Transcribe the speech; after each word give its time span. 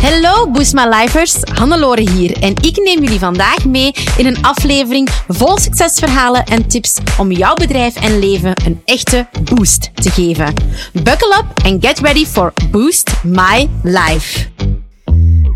Hallo 0.00 0.50
Boost 0.50 0.74
My 0.74 0.86
Lifers, 0.88 1.42
Hannelore 1.42 2.10
hier 2.10 2.42
en 2.42 2.54
ik 2.60 2.76
neem 2.76 3.02
jullie 3.02 3.18
vandaag 3.18 3.64
mee 3.64 3.92
in 4.16 4.26
een 4.26 4.44
aflevering 4.44 5.08
vol 5.28 5.58
succesverhalen 5.58 6.44
en 6.44 6.68
tips 6.68 6.98
om 7.18 7.32
jouw 7.32 7.54
bedrijf 7.54 7.96
en 7.96 8.18
leven 8.18 8.52
een 8.64 8.80
echte 8.84 9.26
boost 9.54 9.90
te 9.94 10.10
geven. 10.10 10.54
Buckle 10.92 11.36
up 11.38 11.64
and 11.64 11.86
get 11.86 11.98
ready 11.98 12.26
for 12.26 12.52
Boost 12.70 13.12
My 13.24 13.68
Life. 13.82 14.48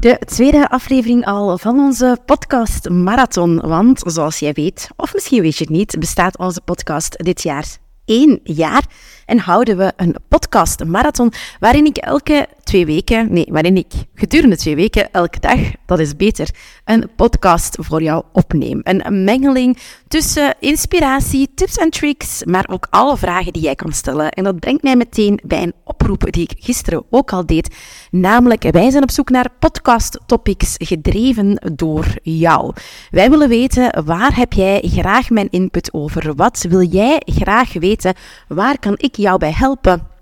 De 0.01 0.19
tweede 0.27 0.69
aflevering 0.69 1.27
al 1.27 1.59
van 1.59 1.79
onze 1.79 2.19
podcast 2.27 2.89
Marathon, 2.89 3.61
want 3.61 4.03
zoals 4.07 4.39
jij 4.39 4.53
weet, 4.53 4.89
of 4.97 5.15
misschien 5.15 5.43
weet 5.43 5.57
je 5.57 5.65
het 5.65 5.73
niet, 5.73 5.97
bestaat 5.99 6.39
onze 6.39 6.61
podcast 6.61 7.25
dit 7.25 7.43
jaar 7.43 7.67
één 8.05 8.41
jaar 8.43 8.85
en 9.27 9.39
houden 9.39 9.77
we 9.77 9.93
een 9.97 10.17
podcast 10.29 10.85
marathon 10.85 11.33
waarin 11.61 11.87
ik 11.87 11.97
elke 11.97 12.49
twee 12.65 12.87
weken, 12.87 13.33
nee, 13.33 13.47
waarin 13.51 13.77
ik 13.77 13.93
gedurende 14.15 14.57
twee 14.57 14.77
weken, 14.77 15.13
elke 15.13 15.41
dag, 15.41 15.59
dat 15.87 15.99
is 15.99 16.17
beter, 16.17 16.49
een 16.85 17.09
podcast 17.17 17.77
voor 17.81 18.03
jou 18.03 18.25
opneem. 18.33 18.81
Een 18.83 19.25
mengeling 19.25 19.79
tussen 20.09 20.55
inspiratie, 20.61 21.49
tips 21.55 21.77
en 21.77 21.91
tricks, 21.91 22.45
maar 22.45 22.69
ook 22.71 22.87
alle 22.91 23.17
vragen 23.17 23.53
die 23.53 23.63
jij 23.63 23.75
kan 23.75 23.93
stellen. 23.93 24.31
En 24.31 24.45
dat 24.45 24.61
brengt 24.61 24.83
mij 24.83 24.97
meteen 24.97 25.41
bij 25.45 25.63
een 25.63 25.75
oproep 25.85 26.33
die 26.33 26.43
ik 26.43 26.65
gisteren 26.65 27.05
ook 27.11 27.33
al 27.33 27.47
deed, 27.47 27.75
namelijk 28.11 28.63
wij 28.71 28.91
zijn 28.91 29.03
op 29.03 29.11
zoek 29.11 29.31
naar 29.31 29.53
podcast 29.59 30.21
topics 30.27 30.75
gedreven 30.79 31.73
door 31.73 32.07
jou. 32.23 32.73
Wij 33.11 33.31
willen 33.31 33.49
weten 33.49 34.05
waar 34.05 34.37
heb 34.37 34.53
jij 34.53 34.83
graag 34.85 35.31
mijn 35.31 35.51
input 35.51 35.93
over? 35.93 36.35
Wat 36.35 36.67
wil 36.69 36.83
jij 36.83 37.23
graag 37.25 37.73
weten? 37.73 38.15
Waar 38.49 38.79
kan 38.79 38.95
ik 38.97 39.14
jou 39.23 39.39
bij 39.39 39.53
helpen? 39.53 40.13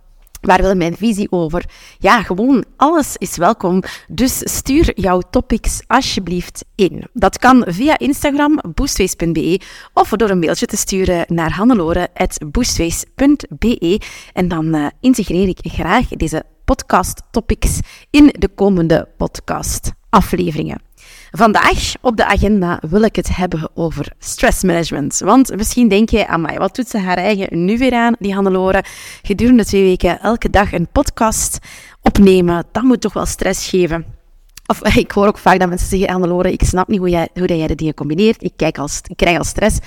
Waar 0.43 0.61
wil 0.61 0.75
mijn 0.75 0.97
visie 0.97 1.33
over? 1.33 1.65
Ja, 1.99 2.23
gewoon 2.23 2.65
alles 2.77 3.17
is 3.17 3.37
welkom. 3.37 3.83
Dus 4.09 4.41
stuur 4.45 5.01
jouw 5.01 5.21
topics 5.31 5.83
alsjeblieft 5.87 6.65
in. 6.75 7.07
Dat 7.13 7.39
kan 7.39 7.65
via 7.67 7.99
Instagram 7.99 8.61
boostways.be 8.75 9.61
of 9.93 10.09
door 10.09 10.31
een 10.31 10.39
mailtje 10.39 10.67
te 10.67 10.77
sturen 10.77 11.25
naar 11.29 11.53
hannelore.boostways.be 11.53 14.01
en 14.33 14.49
dan 14.49 14.75
uh, 14.75 14.87
integreer 15.01 15.49
ik 15.49 15.59
graag 15.63 16.09
deze 16.09 16.45
podcast 16.65 17.23
topics 17.31 17.79
in 18.11 18.35
de 18.39 18.49
komende 18.49 19.09
podcast 19.17 19.93
afleveringen. 20.11 20.92
Vandaag 21.35 21.95
op 22.01 22.17
de 22.17 22.25
agenda 22.25 22.81
wil 22.89 23.03
ik 23.03 23.17
het 23.17 23.37
hebben 23.37 23.71
over 23.75 24.13
stressmanagement. 24.19 25.19
Want 25.19 25.57
misschien 25.57 25.89
denk 25.89 26.11
je, 26.11 26.27
amai, 26.27 26.59
wat 26.59 26.77
doet 26.77 26.89
ze 26.89 26.99
haar 26.99 27.17
eigen 27.17 27.65
nu 27.65 27.79
weer 27.79 27.95
aan, 27.95 28.17
die 28.19 28.35
Hannelore? 28.35 28.85
Gedurende 29.23 29.65
twee 29.65 29.83
weken 29.83 30.21
elke 30.21 30.51
dag 30.51 30.73
een 30.73 30.89
podcast 30.93 31.59
opnemen, 32.03 32.65
dat 32.73 32.83
moet 32.83 33.01
toch 33.01 33.13
wel 33.13 33.27
stress 33.27 33.69
geven. 33.69 34.22
Of 34.67 34.83
ik 34.97 35.11
hoor 35.11 35.27
ook 35.27 35.39
vaak 35.39 35.59
dat 35.59 35.69
mensen 35.69 35.89
zeggen, 35.89 36.11
Hannelore, 36.11 36.53
ik 36.53 36.63
snap 36.63 36.89
niet 36.89 36.99
hoe, 36.99 37.09
jij, 37.09 37.29
hoe 37.35 37.47
dat 37.47 37.59
jij 37.59 37.67
de 37.67 37.75
dingen 37.75 37.95
combineert. 37.95 38.43
Ik, 38.43 38.53
kijk 38.57 38.79
als, 38.79 39.01
ik 39.07 39.17
krijg 39.17 39.39
al 39.39 39.45
stress. 39.45 39.79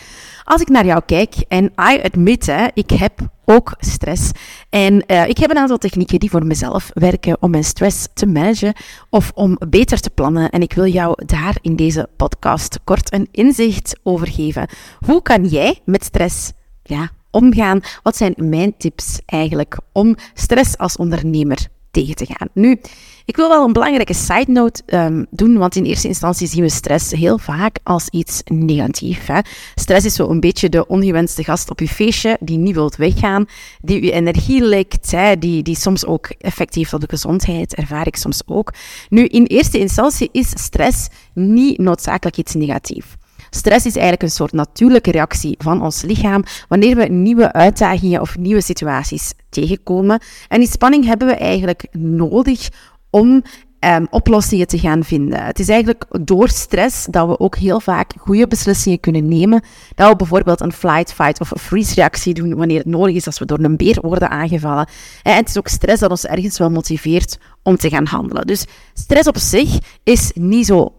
Als 0.44 0.62
ik 0.62 0.70
naar 0.70 0.86
jou 0.86 1.02
kijk, 1.06 1.36
en 1.48 1.66
I 1.66 2.02
admit, 2.04 2.46
hè, 2.46 2.68
ik 2.74 2.90
heb 2.90 3.20
ook 3.46 3.76
stress. 3.80 4.32
En 4.70 5.04
uh, 5.08 5.28
ik 5.28 5.38
heb 5.38 5.50
een 5.50 5.58
aantal 5.58 5.78
technieken 5.78 6.20
die 6.20 6.30
voor 6.30 6.46
mezelf 6.46 6.90
werken 6.94 7.38
om 7.40 7.50
mijn 7.50 7.64
stress 7.64 8.08
te 8.14 8.26
managen 8.26 8.74
of 9.10 9.32
om 9.36 9.58
beter 9.70 10.00
te 10.00 10.10
plannen. 10.10 10.50
En 10.50 10.62
ik 10.62 10.74
wil 10.74 10.88
jou 10.88 11.26
daar 11.26 11.58
in 11.62 11.76
deze 11.76 12.10
podcast 12.18 12.80
kort 12.84 13.14
een 13.14 13.28
inzicht 13.32 14.00
over 14.04 14.28
geven. 14.28 14.68
Hoe 15.06 15.22
kan 15.22 15.46
jij 15.46 15.82
met 15.86 16.04
stress 16.04 16.52
ja, 16.84 17.10
omgaan? 17.32 17.80
Wat 18.04 18.18
zijn 18.18 18.34
mijn 18.38 18.78
tips 18.78 19.20
eigenlijk 19.26 19.78
om 19.92 20.16
stress 20.34 20.78
als 20.78 20.98
ondernemer 20.98 21.68
te 22.04 22.26
gaan? 22.26 22.48
Nu, 22.54 22.80
ik 23.26 23.36
wil 23.36 23.50
wel 23.50 23.66
een 23.66 23.74
belangrijke 23.74 24.14
side 24.14 24.52
note 24.52 24.82
um, 24.86 25.26
doen, 25.30 25.58
want 25.58 25.76
in 25.76 25.84
eerste 25.84 26.08
instantie 26.08 26.48
zien 26.48 26.62
we 26.62 26.70
stress 26.70 27.12
heel 27.12 27.38
vaak 27.38 27.80
als 27.84 28.10
iets 28.10 28.42
negatiefs. 28.44 29.50
Stress 29.76 30.06
is 30.06 30.16
zo 30.16 30.30
een 30.30 30.40
beetje 30.40 30.70
de 30.70 30.88
ongewenste 30.88 31.44
gast 31.44 31.70
op 31.70 31.80
je 31.80 31.88
feestje 31.88 32.38
die 32.40 32.58
niet 32.58 32.76
wilt 32.76 32.96
weggaan, 32.96 33.46
die 33.82 34.04
je 34.04 34.12
energie 34.12 34.62
lekt, 34.62 35.12
hè, 35.12 35.38
die, 35.38 35.64
die 35.64 35.76
soms 35.76 36.06
ook 36.06 36.26
effect 36.40 36.76
heeft 36.76 36.94
op 36.94 37.02
de 37.02 37.10
gezondheid, 37.10 37.76
ervaar 37.76 38.08
ik 38.08 38.16
soms 38.16 38.42
ook. 38.46 38.74
Nu, 39.10 39.26
in 39.26 39.46
eerste 39.46 39.80
instantie 39.80 40.30
is 40.32 40.50
stress 40.50 41.08
niet 41.34 41.78
noodzakelijk 41.78 42.38
iets 42.38 42.54
negatiefs. 42.54 43.08
Stress 43.56 43.86
is 43.86 43.94
eigenlijk 43.94 44.24
een 44.24 44.30
soort 44.30 44.52
natuurlijke 44.52 45.12
reactie 45.12 45.56
van 45.58 45.82
ons 45.82 46.02
lichaam 46.02 46.44
wanneer 46.68 46.96
we 46.96 47.06
nieuwe 47.06 47.54
uitdagingen 47.54 48.22
of 48.22 48.38
nieuwe 48.38 48.62
situaties 48.62 49.34
tegenkomen. 49.50 50.22
En 50.48 50.60
die 50.60 50.70
spanning 50.70 51.06
hebben 51.06 51.28
we 51.28 51.36
eigenlijk 51.36 51.88
nodig 51.92 52.70
om 53.10 53.44
um, 53.80 54.08
oplossingen 54.10 54.68
te 54.68 54.80
gaan 54.80 55.04
vinden. 55.04 55.44
Het 55.44 55.60
is 55.60 55.70
eigenlijk 55.70 56.06
door 56.22 56.50
stress 56.50 57.06
dat 57.10 57.28
we 57.28 57.40
ook 57.40 57.56
heel 57.56 57.80
vaak 57.80 58.14
goede 58.18 58.48
beslissingen 58.48 59.00
kunnen 59.00 59.28
nemen. 59.28 59.64
Dat 59.96 60.10
we 60.10 60.16
bijvoorbeeld 60.16 60.62
een 60.62 60.74
flight, 60.74 61.14
fight 61.14 61.42
of 61.42 61.52
freeze 61.58 61.96
reactie 61.96 62.34
doen 62.34 62.56
wanneer 62.56 62.78
het 62.78 62.88
nodig 62.88 63.16
is 63.16 63.26
als 63.26 63.40
we 63.40 63.46
door 63.46 63.60
een 63.60 63.78
beer 63.78 63.98
worden 64.02 64.30
aangevallen. 64.30 64.88
En 65.24 65.36
het 65.36 65.50
is 65.50 65.58
ook 65.58 65.68
stress 65.68 66.00
dat 66.00 66.10
ons 66.10 66.26
ergens 66.26 66.58
wel 66.58 66.70
motiveert 66.70 67.38
om 67.64 67.78
te 67.78 67.90
gaan 67.90 68.06
handelen. 68.06 68.48
Dus 68.48 68.66
stress 68.94 69.28
op 69.28 69.38
zich 69.38 69.78
is 70.04 70.32
niet 70.34 70.66
zo 70.66 70.94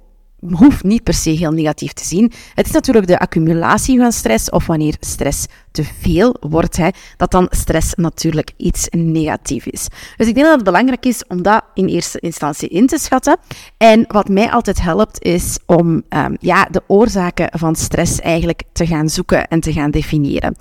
hoeft 0.53 0.83
niet 0.83 1.03
per 1.03 1.15
se 1.15 1.31
heel 1.31 1.51
negatief 1.53 1.93
te 1.93 2.05
zien. 2.05 2.33
Het 2.55 2.67
is 2.67 2.73
natuurlijk 2.73 3.07
de 3.07 3.19
accumulatie 3.19 3.99
van 3.99 4.13
stress 4.13 4.51
of 4.51 4.67
wanneer 4.67 4.97
stress 5.01 5.47
te 5.71 5.85
veel 6.01 6.37
wordt, 6.41 6.77
hè, 6.77 6.89
dat 7.17 7.31
dan 7.31 7.47
stress 7.51 7.95
natuurlijk 7.95 8.53
iets 8.57 8.89
negatiefs 8.91 9.67
is. 9.67 9.87
Dus 10.17 10.27
ik 10.27 10.35
denk 10.35 10.47
dat 10.47 10.55
het 10.55 10.65
belangrijk 10.65 11.07
is 11.07 11.25
om 11.29 11.43
dat 11.43 11.65
in 11.75 11.87
eerste 11.87 12.19
instantie 12.19 12.69
in 12.69 12.87
te 12.87 12.99
schatten. 12.99 13.37
En 13.77 14.05
wat 14.09 14.29
mij 14.29 14.51
altijd 14.51 14.81
helpt, 14.83 15.23
is 15.23 15.59
om 15.67 16.03
um, 16.09 16.37
ja, 16.41 16.69
de 16.71 16.83
oorzaken 16.87 17.49
van 17.59 17.75
stress 17.75 18.21
eigenlijk 18.21 18.63
te 18.73 18.87
gaan 18.87 19.09
zoeken 19.09 19.49
en 19.49 19.61
te 19.61 19.73
gaan 19.73 19.91
definiëren. 19.91 20.57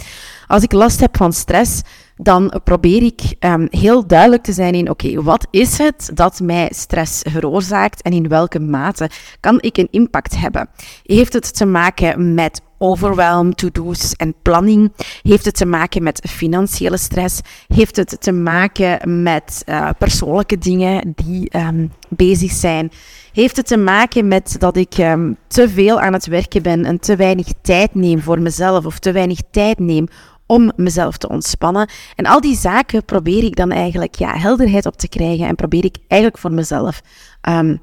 Als 0.47 0.63
ik 0.63 0.71
last 0.71 0.99
heb 0.99 1.17
van 1.17 1.33
stress, 1.33 1.81
dan 2.15 2.61
probeer 2.63 3.03
ik 3.03 3.21
um, 3.39 3.67
heel 3.69 4.07
duidelijk 4.07 4.43
te 4.43 4.53
zijn 4.53 4.73
in, 4.73 4.89
oké, 4.89 5.21
wat 5.21 5.47
is 5.51 5.77
het 5.77 6.11
dat 6.13 6.39
mij 6.39 6.69
stress 6.73 7.21
veroorzaakt 7.29 8.01
en 8.01 8.11
in 8.11 8.27
welke 8.27 8.59
mate 8.59 9.09
kan 9.39 9.57
ik 9.61 9.77
een 9.77 9.87
impact 9.91 10.37
hebben? 10.37 10.69
Heeft 11.03 11.33
het 11.33 11.55
te 11.55 11.65
maken 11.65 12.33
met 12.33 12.61
overwhelm, 12.77 13.55
to-do's 13.55 14.13
en 14.13 14.35
planning? 14.41 14.91
Heeft 15.21 15.45
het 15.45 15.55
te 15.55 15.65
maken 15.65 16.03
met 16.03 16.27
financiële 16.29 16.97
stress? 16.97 17.39
Heeft 17.67 17.95
het 17.95 18.21
te 18.21 18.31
maken 18.31 19.23
met 19.23 19.63
uh, 19.65 19.89
persoonlijke 19.97 20.57
dingen 20.57 21.13
die 21.15 21.57
um, 21.57 21.91
bezig 22.09 22.51
zijn? 22.51 22.91
Heeft 23.33 23.55
het 23.57 23.67
te 23.67 23.77
maken 23.77 24.27
met 24.27 24.55
dat 24.59 24.77
ik 24.77 24.97
um, 24.97 25.37
te 25.47 25.69
veel 25.69 25.99
aan 25.99 26.13
het 26.13 26.25
werken 26.25 26.61
ben 26.61 26.85
en 26.85 26.99
te 26.99 27.15
weinig 27.15 27.47
tijd 27.61 27.95
neem 27.95 28.21
voor 28.21 28.41
mezelf 28.41 28.85
of 28.85 28.99
te 28.99 29.11
weinig 29.11 29.39
tijd 29.51 29.79
neem 29.79 30.07
om 30.45 30.71
mezelf 30.75 31.17
te 31.17 31.29
ontspannen. 31.29 31.89
En 32.15 32.25
al 32.25 32.41
die 32.41 32.55
zaken 32.55 33.05
probeer 33.05 33.43
ik 33.43 33.55
dan 33.55 33.71
eigenlijk 33.71 34.15
ja, 34.15 34.37
helderheid 34.37 34.85
op 34.85 34.97
te 34.97 35.09
krijgen 35.09 35.47
en 35.47 35.55
probeer 35.55 35.85
ik 35.85 35.97
eigenlijk 36.07 36.41
voor 36.41 36.51
mezelf 36.51 37.01
um, 37.49 37.81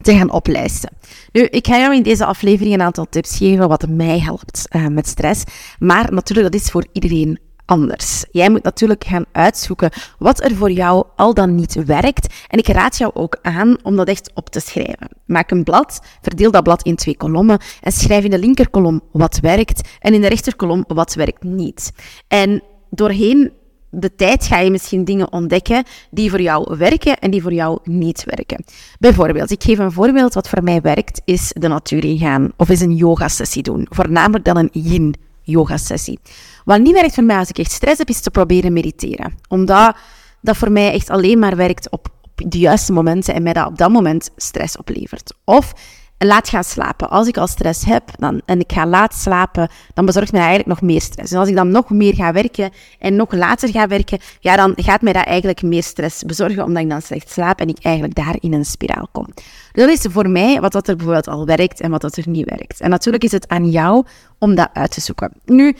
te 0.00 0.16
gaan 0.16 0.30
oplijsten. 0.30 0.90
Nu, 1.32 1.42
ik 1.42 1.66
ga 1.66 1.78
jou 1.78 1.94
in 1.94 2.02
deze 2.02 2.24
aflevering 2.24 2.74
een 2.74 2.82
aantal 2.82 3.06
tips 3.10 3.36
geven 3.36 3.68
wat 3.68 3.88
mij 3.88 4.18
helpt 4.18 4.66
uh, 4.70 4.86
met 4.86 5.06
stress. 5.06 5.44
Maar 5.78 6.12
natuurlijk, 6.12 6.52
dat 6.52 6.60
is 6.60 6.70
voor 6.70 6.86
iedereen 6.92 7.38
anders. 7.68 8.24
Jij 8.30 8.50
moet 8.50 8.62
natuurlijk 8.62 9.04
gaan 9.04 9.24
uitzoeken 9.32 9.90
wat 10.18 10.44
er 10.44 10.54
voor 10.54 10.70
jou 10.70 11.04
al 11.16 11.34
dan 11.34 11.54
niet 11.54 11.84
werkt. 11.84 12.34
En 12.48 12.58
ik 12.58 12.66
raad 12.68 12.98
jou 12.98 13.10
ook 13.14 13.38
aan 13.42 13.76
om 13.82 13.96
dat 13.96 14.08
echt 14.08 14.30
op 14.34 14.48
te 14.48 14.60
schrijven. 14.60 15.08
Maak 15.26 15.50
een 15.50 15.64
blad, 15.64 16.00
verdeel 16.22 16.50
dat 16.50 16.62
blad 16.62 16.82
in 16.82 16.96
twee 16.96 17.16
kolommen 17.16 17.58
en 17.80 17.92
schrijf 17.92 18.24
in 18.24 18.30
de 18.30 18.38
linkerkolom 18.38 19.00
wat 19.12 19.38
werkt 19.40 19.88
en 20.00 20.14
in 20.14 20.20
de 20.20 20.28
rechterkolom 20.28 20.84
wat 20.86 21.14
werkt 21.14 21.42
niet. 21.42 21.92
En 22.28 22.62
doorheen 22.90 23.52
de 23.90 24.14
tijd 24.14 24.46
ga 24.46 24.58
je 24.58 24.70
misschien 24.70 25.04
dingen 25.04 25.32
ontdekken 25.32 25.84
die 26.10 26.30
voor 26.30 26.40
jou 26.40 26.76
werken 26.76 27.18
en 27.18 27.30
die 27.30 27.42
voor 27.42 27.52
jou 27.52 27.78
niet 27.84 28.24
werken. 28.24 28.64
Bijvoorbeeld, 28.98 29.50
ik 29.50 29.62
geef 29.62 29.78
een 29.78 29.92
voorbeeld 29.92 30.34
wat 30.34 30.48
voor 30.48 30.62
mij 30.62 30.80
werkt, 30.80 31.22
is 31.24 31.52
de 31.58 31.68
natuur 31.68 32.04
ingaan 32.04 32.52
of 32.56 32.68
is 32.68 32.80
een 32.80 32.94
yoga 32.94 33.28
sessie 33.28 33.62
doen. 33.62 33.86
Voornamelijk 33.90 34.44
dan 34.44 34.56
een 34.56 34.70
yin 34.72 35.14
yoga 35.50 35.76
sessie. 35.76 36.18
Wat 36.64 36.80
niet 36.80 36.92
werkt 36.92 37.14
voor 37.14 37.24
mij 37.24 37.36
als 37.36 37.48
ik 37.48 37.58
echt 37.58 37.72
stress 37.72 37.98
heb, 37.98 38.08
is 38.08 38.20
te 38.20 38.30
proberen 38.30 38.72
mediteren. 38.72 39.34
Omdat 39.48 39.96
dat 40.40 40.56
voor 40.56 40.72
mij 40.72 40.92
echt 40.92 41.10
alleen 41.10 41.38
maar 41.38 41.56
werkt 41.56 41.90
op, 41.90 42.08
de 42.34 42.58
juiste 42.58 42.92
momenten 42.92 43.34
en 43.34 43.42
mij 43.42 43.52
dat 43.52 43.66
op 43.66 43.78
dat 43.78 43.90
moment 43.90 44.30
stress 44.36 44.76
oplevert. 44.76 45.34
Of 45.44 45.72
laat 46.18 46.48
gaan 46.48 46.64
slapen. 46.64 47.10
Als 47.10 47.28
ik 47.28 47.36
al 47.36 47.46
stress 47.46 47.84
heb 47.84 48.02
dan, 48.16 48.40
en 48.44 48.60
ik 48.60 48.72
ga 48.72 48.86
laat 48.86 49.14
slapen, 49.14 49.68
dan 49.94 50.06
bezorgt 50.06 50.32
mij 50.32 50.40
eigenlijk 50.40 50.68
nog 50.68 50.90
meer 50.90 51.00
stress. 51.00 51.32
En 51.32 51.38
als 51.38 51.48
ik 51.48 51.56
dan 51.56 51.70
nog 51.70 51.90
meer 51.90 52.14
ga 52.14 52.32
werken 52.32 52.70
en 52.98 53.16
nog 53.16 53.32
later 53.32 53.68
ga 53.68 53.86
werken, 53.86 54.18
ja, 54.40 54.56
dan 54.56 54.72
gaat 54.76 55.02
mij 55.02 55.12
dat 55.12 55.24
eigenlijk 55.24 55.62
meer 55.62 55.82
stress 55.82 56.22
bezorgen, 56.22 56.64
omdat 56.64 56.82
ik 56.82 56.88
dan 56.88 57.02
slecht 57.02 57.30
slaap 57.30 57.60
en 57.60 57.68
ik 57.68 57.78
eigenlijk 57.82 58.14
daar 58.14 58.36
in 58.40 58.52
een 58.52 58.64
spiraal 58.64 59.08
kom. 59.12 59.26
Dus 59.72 59.86
dat 59.86 59.88
is 59.88 60.06
voor 60.12 60.30
mij 60.30 60.60
wat 60.60 60.72
dat 60.72 60.88
er 60.88 60.96
bijvoorbeeld 60.96 61.28
al 61.28 61.46
werkt 61.46 61.80
en 61.80 61.90
wat 61.90 62.00
dat 62.00 62.16
er 62.16 62.28
niet 62.28 62.48
werkt. 62.48 62.80
En 62.80 62.90
natuurlijk 62.90 63.24
is 63.24 63.32
het 63.32 63.48
aan 63.48 63.70
jou 63.70 64.04
om 64.38 64.54
dat 64.54 64.68
uit 64.72 64.90
te 64.90 65.00
zoeken. 65.00 65.32
Nu, 65.44 65.76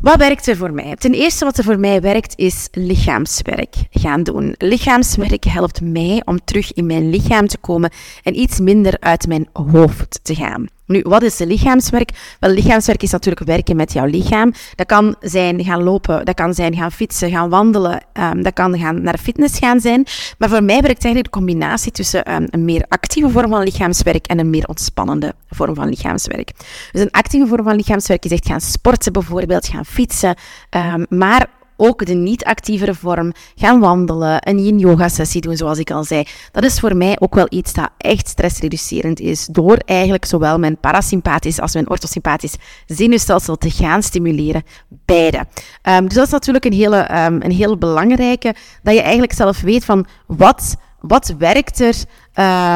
Wat 0.00 0.16
werkt 0.16 0.46
er 0.46 0.56
voor 0.56 0.72
mij? 0.72 0.96
Ten 0.96 1.12
eerste 1.12 1.44
wat 1.44 1.58
er 1.58 1.64
voor 1.64 1.78
mij 1.78 2.00
werkt 2.00 2.38
is 2.38 2.68
lichaamswerk 2.72 3.74
gaan 3.90 4.22
doen. 4.22 4.54
Lichaamswerk 4.58 5.44
helpt 5.44 5.80
mij 5.80 6.22
om 6.24 6.44
terug 6.44 6.72
in 6.72 6.86
mijn 6.86 7.10
lichaam 7.10 7.46
te 7.46 7.58
komen 7.58 7.90
en 8.22 8.38
iets 8.38 8.60
minder 8.60 8.96
uit 9.00 9.26
mijn 9.26 9.48
hoofd 9.52 10.20
te 10.22 10.34
gaan. 10.34 10.66
Nu, 10.86 11.00
wat 11.02 11.22
is 11.22 11.38
lichaamswerk? 11.38 12.10
Wel, 12.40 12.50
lichaamswerk 12.50 13.02
is 13.02 13.10
natuurlijk 13.10 13.46
werken 13.46 13.76
met 13.76 13.92
jouw 13.92 14.06
lichaam. 14.06 14.52
Dat 14.74 14.86
kan 14.86 15.16
zijn 15.20 15.64
gaan 15.64 15.82
lopen, 15.82 16.24
dat 16.24 16.34
kan 16.34 16.54
zijn 16.54 16.74
gaan 16.76 16.92
fietsen, 16.92 17.30
gaan 17.30 17.48
wandelen, 17.48 18.04
um, 18.12 18.42
dat 18.42 18.52
kan 18.52 18.78
gaan 18.78 19.02
naar 19.02 19.18
fitness 19.18 19.58
gaan 19.58 19.80
zijn. 19.80 20.06
Maar 20.38 20.48
voor 20.48 20.62
mij 20.62 20.80
werkt 20.80 21.04
eigenlijk 21.04 21.24
de 21.24 21.38
combinatie 21.38 21.92
tussen 21.92 22.34
um, 22.34 22.46
een 22.50 22.64
meer 22.64 22.84
actieve 22.88 23.30
vorm 23.30 23.50
van 23.50 23.62
lichaamswerk 23.62 24.26
en 24.26 24.38
een 24.38 24.50
meer 24.50 24.66
ontspannende 24.66 25.34
vorm 25.50 25.74
van 25.74 25.88
lichaamswerk. 25.88 26.50
Dus 26.92 27.00
een 27.00 27.10
actieve 27.10 27.46
vorm 27.46 27.64
van 27.64 27.76
lichaamswerk 27.76 28.24
is 28.24 28.30
echt 28.30 28.46
gaan 28.46 28.60
sporten 28.60 29.12
bijvoorbeeld, 29.12 29.66
gaan 29.66 29.84
fietsen, 29.84 30.36
um, 30.70 31.06
maar 31.08 31.46
ook 31.76 32.06
de 32.06 32.14
niet-actievere 32.14 32.94
vorm, 32.94 33.32
gaan 33.54 33.80
wandelen, 33.80 34.48
een 34.48 34.64
yin-yoga-sessie 34.64 35.40
doen, 35.40 35.56
zoals 35.56 35.78
ik 35.78 35.90
al 35.90 36.04
zei. 36.04 36.24
Dat 36.52 36.64
is 36.64 36.80
voor 36.80 36.96
mij 36.96 37.16
ook 37.20 37.34
wel 37.34 37.46
iets 37.48 37.72
dat 37.72 37.90
echt 37.98 38.28
stressreducerend 38.28 39.20
is, 39.20 39.46
door 39.46 39.76
eigenlijk 39.76 40.24
zowel 40.24 40.58
mijn 40.58 40.78
parasympathisch 40.78 41.60
als 41.60 41.74
mijn 41.74 41.90
orthosympathisch 41.90 42.56
zenuwstelsel 42.86 43.56
te 43.56 43.70
gaan 43.70 44.02
stimuleren, 44.02 44.62
beide. 44.88 45.46
Um, 45.82 46.06
dus 46.06 46.14
dat 46.14 46.26
is 46.26 46.32
natuurlijk 46.32 46.64
een 46.64 46.72
hele, 46.72 47.24
um, 47.24 47.42
een 47.42 47.52
hele 47.52 47.76
belangrijke, 47.76 48.54
dat 48.82 48.94
je 48.94 49.02
eigenlijk 49.02 49.32
zelf 49.32 49.60
weet 49.60 49.84
van 49.84 50.06
wat, 50.26 50.76
wat 51.00 51.34
werkt 51.38 51.80
er 51.80 51.94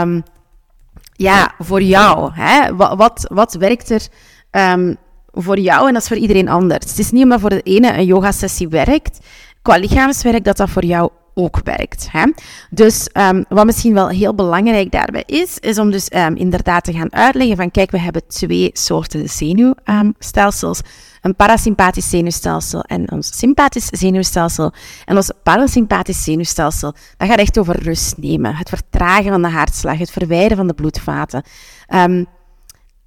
um, 0.02 0.22
ja, 1.12 1.54
voor 1.58 1.82
jou? 1.82 2.30
Hè? 2.32 2.76
Wat, 2.76 2.96
wat, 2.96 3.26
wat 3.32 3.54
werkt 3.54 3.90
er 3.90 4.08
voor 5.32 5.58
jou 5.58 5.86
en 5.86 5.92
dat 5.92 6.02
is 6.02 6.08
voor 6.08 6.16
iedereen 6.16 6.48
anders. 6.48 6.90
Het 6.90 6.98
is 6.98 7.10
niet 7.10 7.22
omdat 7.22 7.40
voor 7.40 7.50
de 7.50 7.62
ene 7.62 7.92
een 7.92 8.04
yoga-sessie 8.04 8.68
werkt, 8.68 9.18
qua 9.62 9.76
lichaamswerk, 9.76 10.44
dat 10.44 10.56
dat 10.56 10.70
voor 10.70 10.84
jou 10.84 11.10
ook 11.34 11.60
werkt. 11.64 12.08
Hè? 12.10 12.24
Dus 12.70 13.08
um, 13.12 13.44
wat 13.48 13.66
misschien 13.66 13.94
wel 13.94 14.08
heel 14.08 14.34
belangrijk 14.34 14.90
daarbij 14.90 15.22
is, 15.26 15.58
is 15.58 15.78
om 15.78 15.90
dus 15.90 16.12
um, 16.12 16.36
inderdaad 16.36 16.84
te 16.84 16.92
gaan 16.92 17.12
uitleggen 17.12 17.56
van 17.56 17.70
kijk, 17.70 17.90
we 17.90 17.98
hebben 17.98 18.26
twee 18.26 18.70
soorten 18.72 19.28
zenuwstelsels. 19.28 20.80
Een 21.20 21.36
parasympathisch 21.36 22.08
zenuwstelsel 22.08 22.82
en 22.82 23.12
ons 23.12 23.38
sympathisch 23.38 23.88
zenuwstelsel. 23.90 24.72
En 25.04 25.16
ons 25.16 25.32
parasympathisch 25.42 26.22
zenuwstelsel, 26.22 26.94
dat 27.16 27.28
gaat 27.28 27.38
echt 27.38 27.58
over 27.58 27.82
rust 27.82 28.18
nemen. 28.18 28.54
Het 28.54 28.68
vertragen 28.68 29.30
van 29.30 29.42
de 29.42 29.48
hartslag, 29.48 29.98
het 29.98 30.10
verwijderen 30.10 30.56
van 30.56 30.66
de 30.66 30.74
bloedvaten. 30.74 31.42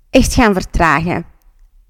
echt 0.09 0.33
gaan 0.33 0.53
vertragen 0.53 1.25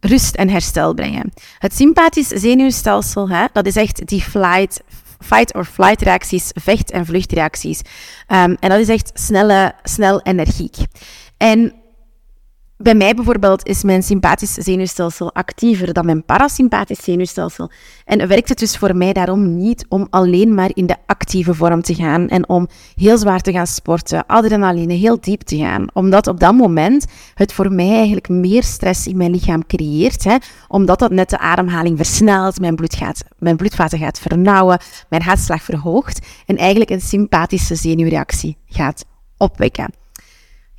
rust 0.04 0.36
en 0.36 0.50
herstel 0.50 0.94
brengen. 0.94 1.34
Het 1.58 1.76
sympathisch 1.76 2.28
zenuwstelsel, 2.28 3.30
hè, 3.30 3.46
dat 3.54 3.66
is 3.66 3.76
echt 3.76 4.08
die 4.08 4.22
flight, 4.22 4.82
fight 5.20 5.54
or 5.56 5.66
flight 5.66 6.02
reacties, 6.02 6.52
vecht- 6.54 6.92
en 6.92 7.06
vluchtreacties. 7.06 7.80
Um, 7.80 8.56
en 8.60 8.70
dat 8.70 8.80
is 8.80 8.90
echt 8.90 9.12
snelle, 9.14 9.74
snel 9.84 10.22
energiek. 10.22 10.76
En 11.38 11.74
bij 12.84 12.96
mij 12.96 13.14
bijvoorbeeld 13.14 13.68
is 13.68 13.84
mijn 13.84 14.04
sympathisch 14.04 14.54
zenuwstelsel 14.54 15.34
actiever 15.34 15.94
dan 15.94 16.06
mijn 16.06 16.26
parasympathisch 16.26 17.04
zenuwstelsel. 17.04 17.72
En 18.06 18.28
werkt 18.28 18.50
het 18.50 18.60
dus 18.60 18.78
voor 18.78 18.96
mij 18.96 19.14
daarom 19.14 19.58
niet 19.58 19.86
om 19.90 20.08
alleen 20.10 20.54
maar 20.54 20.70
in 20.74 20.86
de 20.86 20.96
actieve 21.06 21.54
vorm 21.54 21.82
te 21.82 21.96
gaan 21.96 22.28
en 22.28 22.50
om 22.50 22.68
heel 22.96 23.18
zwaar 23.18 23.42
te 23.42 23.52
gaan 23.52 23.68
sporten, 23.68 24.26
adrenaline 24.26 24.94
heel 24.94 25.20
diep 25.20 25.42
te 25.42 25.58
gaan. 25.58 25.88
Omdat 25.94 26.28
op 26.28 26.40
dat 26.40 26.54
moment 26.54 27.06
het 27.34 27.54
voor 27.54 27.72
mij 27.72 27.96
eigenlijk 27.96 28.30
meer 28.30 28.64
stress 28.64 29.08
in 29.08 29.18
mijn 29.18 29.32
lichaam 29.32 29.66
creëert. 29.66 30.24
Hè, 30.24 30.36
omdat 30.68 31.00
dat 31.00 31.12
net 31.12 31.30
de 31.30 31.40
ademhaling 31.40 31.98
versnelt, 31.98 32.60
mijn, 32.60 32.76
bloed 32.76 32.96
gaat, 32.96 33.24
mijn 33.40 33.56
bloedvaten 33.56 34.00
gaat 34.00 34.20
vernauwen, 34.20 34.80
mijn 35.10 35.22
hartslag 35.22 35.64
verhoogt 35.64 36.28
en 36.46 36.58
eigenlijk 36.58 36.90
een 36.90 37.02
sympathische 37.02 37.76
zenuwreactie 37.76 38.58
gaat 38.68 39.06
opwekken 39.38 40.02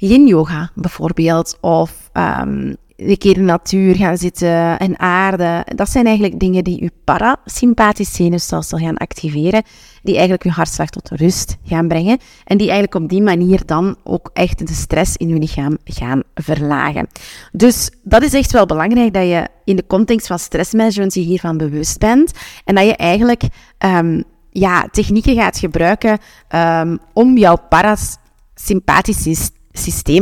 yin-yoga 0.07 0.71
bijvoorbeeld, 0.75 1.59
of 1.61 2.11
um, 2.13 2.77
een 2.97 3.19
keer 3.19 3.37
in 3.37 3.47
de 3.47 3.53
natuur 3.53 3.97
gaan 3.97 4.17
zitten 4.17 4.79
en 4.79 4.99
aarde. 4.99 5.67
Dat 5.75 5.91
zijn 5.91 6.07
eigenlijk 6.07 6.41
dingen 6.41 6.65
die 6.65 6.83
je 6.83 6.91
parasympathisch 7.05 8.15
zenuwstelsel 8.15 8.79
gaan 8.79 8.97
activeren, 8.97 9.63
die 10.03 10.13
eigenlijk 10.13 10.43
je 10.43 10.51
hartslag 10.51 10.91
tot 10.91 11.11
rust 11.11 11.57
gaan 11.65 11.89
brengen 11.89 12.19
en 12.45 12.57
die 12.57 12.71
eigenlijk 12.71 13.03
op 13.03 13.09
die 13.09 13.23
manier 13.23 13.67
dan 13.67 13.97
ook 14.05 14.31
echt 14.33 14.67
de 14.67 14.75
stress 14.75 15.17
in 15.17 15.29
je 15.29 15.35
lichaam 15.35 15.79
gaan 15.85 16.23
verlagen. 16.35 17.09
Dus 17.53 17.91
dat 18.03 18.23
is 18.23 18.35
echt 18.35 18.53
wel 18.53 18.67
belangrijk 18.67 19.15
dat 19.15 19.23
je 19.29 19.49
in 19.65 19.77
de 19.77 19.87
context 19.87 20.27
van 20.27 20.39
stressmanagement 20.39 21.15
je 21.15 21.21
hiervan 21.21 21.57
bewust 21.57 21.99
bent 21.99 22.33
en 22.65 22.75
dat 22.75 22.85
je 22.85 22.97
eigenlijk 22.97 23.43
um, 23.79 24.25
ja, 24.51 24.89
technieken 24.91 25.35
gaat 25.35 25.59
gebruiken 25.59 26.19
um, 26.55 26.99
om 27.13 27.39
jouw 27.39 27.57
parasympathisch 27.69 29.51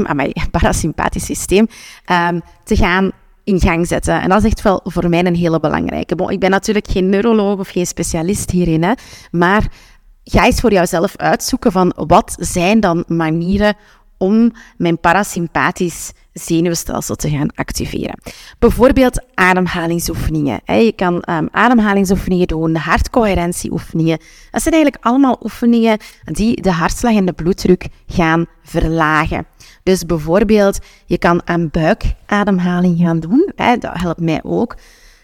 aan 0.07 0.17
mijn 0.17 0.33
parasympathisch 0.51 1.25
systeem, 1.25 1.67
um, 2.11 2.43
te 2.65 2.77
gaan 2.77 3.11
in 3.45 3.61
gang 3.61 3.87
zetten. 3.87 4.21
En 4.21 4.29
dat 4.29 4.39
is 4.39 4.51
echt 4.51 4.63
wel 4.63 4.81
voor 4.85 5.09
mij 5.09 5.27
een 5.27 5.35
hele 5.35 5.61
belangrijke. 5.61 6.29
Ik 6.29 6.41
ben 6.41 6.51
natuurlijk 6.51 6.89
geen 6.89 7.09
neuroloog 7.09 7.59
of 7.59 7.69
geen 7.69 7.87
specialist 7.87 8.51
hierin, 8.51 8.83
hè, 8.83 8.93
maar 9.31 9.67
ga 10.25 10.45
eens 10.45 10.61
voor 10.61 10.73
jouzelf 10.73 11.17
uitzoeken 11.17 11.73
van 11.73 11.93
wat 11.97 12.37
zijn 12.39 12.81
dan 12.81 13.05
manieren 13.07 13.77
om 14.23 14.53
mijn 14.77 14.99
parasympathisch 14.99 16.13
zenuwstelsel 16.33 17.15
te 17.15 17.31
gaan 17.31 17.55
activeren. 17.55 18.19
Bijvoorbeeld 18.59 19.21
ademhalingsoefeningen. 19.35 20.61
Je 20.65 20.93
kan 20.97 21.23
um, 21.31 21.49
ademhalingsoefeningen 21.51 22.47
doen, 22.47 22.75
hartcoherentieoefeningen. 22.75 24.19
Dat 24.51 24.63
zijn 24.63 24.75
eigenlijk 24.75 25.05
allemaal 25.05 25.39
oefeningen 25.43 25.99
die 26.25 26.63
de 26.63 26.73
hartslag 26.73 27.15
en 27.15 27.25
de 27.25 27.33
bloeddruk 27.33 27.87
gaan 28.07 28.47
verlagen. 28.63 29.47
Dus 29.83 30.07
bijvoorbeeld, 30.07 30.79
je 31.07 31.19
kan 31.19 31.41
een 31.45 31.71
buikademhaling 31.71 32.99
gaan 32.99 33.21
doen. 33.21 33.53
Dat 33.57 34.01
helpt 34.01 34.21
mij 34.21 34.41
ook. 34.43 34.77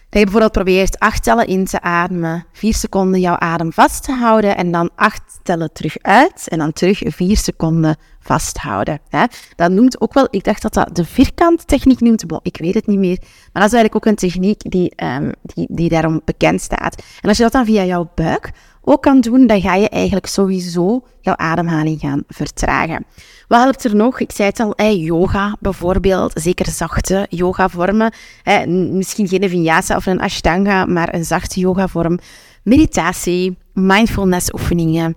Dat 0.09 0.19
je 0.19 0.23
bijvoorbeeld 0.23 0.63
probeert 0.63 0.99
acht 0.99 1.23
tellen 1.23 1.47
in 1.47 1.65
te 1.65 1.81
ademen, 1.81 2.45
vier 2.51 2.73
seconden 2.73 3.19
jouw 3.19 3.37
adem 3.37 3.73
vast 3.73 4.03
te 4.03 4.11
houden 4.11 4.57
en 4.57 4.71
dan 4.71 4.89
acht 4.95 5.39
tellen 5.43 5.73
terug 5.73 5.97
uit 6.01 6.47
en 6.47 6.57
dan 6.57 6.73
terug 6.73 7.01
vier 7.05 7.37
seconden 7.37 7.97
vasthouden. 8.29 8.99
Hè. 9.09 9.25
Dat 9.55 9.71
noemt 9.71 10.01
ook 10.01 10.13
wel, 10.13 10.27
ik 10.29 10.43
dacht 10.43 10.61
dat 10.61 10.73
dat 10.73 10.95
de 10.95 11.05
vierkant 11.05 11.67
techniek 11.67 11.99
noemt, 11.99 12.23
ik 12.41 12.57
weet 12.57 12.73
het 12.73 12.87
niet 12.87 12.99
meer, 12.99 13.17
maar 13.19 13.61
dat 13.61 13.71
is 13.71 13.77
eigenlijk 13.77 13.95
ook 13.95 14.05
een 14.05 14.29
techniek 14.29 14.71
die, 14.71 14.93
um, 15.03 15.31
die, 15.41 15.67
die 15.69 15.89
daarom 15.89 16.21
bekend 16.25 16.61
staat. 16.61 17.03
En 17.21 17.29
als 17.29 17.37
je 17.37 17.43
dat 17.43 17.51
dan 17.51 17.65
via 17.65 17.83
jouw 17.83 18.11
buik 18.15 18.51
ook 18.81 19.01
kan 19.01 19.21
doen, 19.21 19.47
dan 19.47 19.61
ga 19.61 19.75
je 19.75 19.89
eigenlijk 19.89 20.25
sowieso 20.25 21.03
jouw 21.21 21.35
ademhaling 21.35 21.99
gaan 21.99 22.23
vertragen. 22.27 23.05
Wat 23.47 23.61
helpt 23.61 23.83
er 23.83 23.95
nog? 23.95 24.19
Ik 24.19 24.31
zei 24.31 24.49
het 24.49 24.59
al, 24.59 24.91
yoga 24.91 25.55
bijvoorbeeld, 25.59 26.31
zeker 26.35 26.65
zachte 26.71 27.25
yogavormen. 27.29 28.13
Eh, 28.43 28.65
misschien 28.65 29.27
geen 29.27 29.49
vinyasa 29.49 29.95
of 29.95 30.05
een 30.05 30.21
ashtanga, 30.21 30.85
maar 30.85 31.13
een 31.13 31.25
zachte 31.25 31.59
yogavorm. 31.59 32.19
Meditatie, 32.63 33.57
mindfulness 33.73 34.53
oefeningen, 34.53 35.15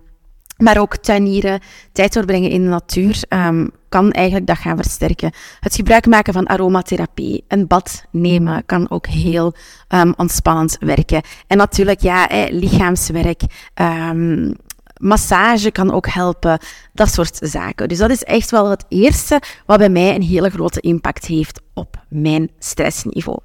maar 0.63 0.79
ook 0.79 0.97
tuinieren, 0.97 1.61
tijd 1.93 2.13
doorbrengen 2.13 2.51
in 2.51 2.63
de 2.63 2.69
natuur, 2.69 3.23
um, 3.29 3.71
kan 3.89 4.11
eigenlijk 4.11 4.47
dat 4.47 4.59
gaan 4.59 4.77
versterken. 4.77 5.33
Het 5.61 5.75
gebruik 5.75 6.07
maken 6.07 6.33
van 6.33 6.47
aromatherapie, 6.47 7.45
een 7.49 7.67
bad 7.67 8.05
nemen, 8.11 8.63
kan 8.67 8.91
ook 8.91 9.07
heel 9.07 9.55
um, 9.89 10.15
ontspannend 10.17 10.77
werken. 10.81 11.23
En 11.47 11.57
natuurlijk, 11.57 12.01
ja, 12.01 12.29
lichaamswerk, 12.51 13.43
um, 13.75 14.55
massage 14.97 15.71
kan 15.71 15.93
ook 15.93 16.07
helpen, 16.07 16.59
dat 16.93 17.13
soort 17.13 17.39
zaken. 17.41 17.89
Dus 17.89 17.99
dat 17.99 18.11
is 18.11 18.23
echt 18.23 18.51
wel 18.51 18.71
het 18.71 18.85
eerste 18.89 19.41
wat 19.67 19.79
bij 19.79 19.91
mij 19.91 20.15
een 20.15 20.23
hele 20.23 20.51
grote 20.51 20.81
impact 20.81 21.27
heeft 21.27 21.61
op 21.75 21.97
mijn 22.09 22.51
stressniveau. 22.59 23.39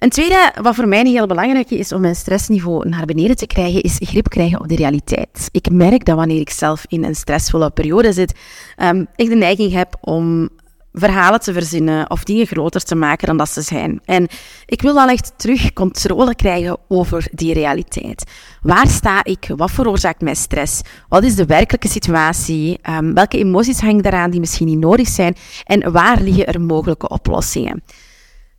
Een 0.00 0.10
tweede, 0.10 0.52
wat 0.62 0.74
voor 0.74 0.88
mij 0.88 1.06
heel 1.06 1.26
belangrijk 1.26 1.70
is 1.70 1.92
om 1.92 2.00
mijn 2.00 2.14
stressniveau 2.14 2.88
naar 2.88 3.04
beneden 3.04 3.36
te 3.36 3.46
krijgen, 3.46 3.82
is 3.82 3.96
grip 4.00 4.28
krijgen 4.28 4.60
op 4.60 4.68
de 4.68 4.76
realiteit. 4.76 5.48
Ik 5.50 5.70
merk 5.70 6.04
dat 6.04 6.16
wanneer 6.16 6.40
ik 6.40 6.50
zelf 6.50 6.84
in 6.88 7.04
een 7.04 7.14
stressvolle 7.14 7.70
periode 7.70 8.12
zit, 8.12 8.38
um, 8.76 9.06
ik 9.16 9.28
de 9.28 9.34
neiging 9.34 9.72
heb 9.72 9.96
om 10.00 10.48
verhalen 10.92 11.40
te 11.40 11.52
verzinnen 11.52 12.10
of 12.10 12.24
dingen 12.24 12.46
groter 12.46 12.82
te 12.82 12.94
maken 12.94 13.26
dan 13.26 13.36
dat 13.36 13.48
ze 13.48 13.60
zijn. 13.60 14.00
En 14.04 14.28
ik 14.66 14.82
wil 14.82 14.94
dan 14.94 15.08
echt 15.08 15.32
terug 15.36 15.72
controle 15.72 16.34
krijgen 16.34 16.76
over 16.88 17.28
die 17.32 17.54
realiteit. 17.54 18.24
Waar 18.62 18.88
sta 18.88 19.24
ik? 19.24 19.50
Wat 19.56 19.70
veroorzaakt 19.70 20.20
mij 20.20 20.34
stress? 20.34 20.80
Wat 21.08 21.24
is 21.24 21.34
de 21.34 21.46
werkelijke 21.46 21.88
situatie? 21.88 22.78
Um, 22.90 23.14
welke 23.14 23.38
emoties 23.38 23.80
hangen 23.80 24.02
daaraan 24.02 24.30
die 24.30 24.40
misschien 24.40 24.66
niet 24.66 24.78
nodig 24.78 25.08
zijn? 25.08 25.36
En 25.64 25.92
waar 25.92 26.20
liggen 26.20 26.46
er 26.46 26.60
mogelijke 26.60 27.08
oplossingen? 27.08 27.82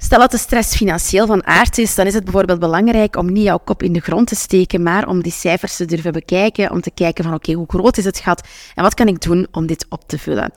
Stel 0.04 0.20
dat 0.20 0.32
de 0.32 0.38
stress 0.38 0.76
financieel 0.76 1.26
van 1.26 1.46
aard 1.46 1.78
is, 1.78 1.96
dan 1.96 2.06
is 2.06 2.14
het 2.14 2.24
bijvoorbeeld 2.24 2.60
belangrijk 2.60 3.16
om 3.16 3.32
niet 3.32 3.44
jouw 3.44 3.58
kop 3.58 3.84
in 3.84 3.94
de 3.94 4.00
grond 4.00 4.28
te 4.28 4.36
steken, 4.36 4.84
maar 4.84 5.08
om 5.08 5.22
die 5.22 5.32
cijfers 5.32 5.76
te 5.76 5.86
durven 5.86 6.12
bekijken, 6.12 6.72
om 6.72 6.82
te 6.82 6.92
kijken 6.92 7.24
van 7.24 7.34
oké, 7.34 7.52
hoe 7.52 7.66
groot 7.68 7.98
is 7.98 8.06
het 8.06 8.20
gat 8.20 8.48
en 8.76 8.84
wat 8.84 8.94
kan 8.94 9.08
ik 9.08 9.22
doen 9.22 9.48
om 9.52 9.66
dit 9.66 9.86
op 9.90 10.08
te 10.08 10.18
vullen? 10.18 10.54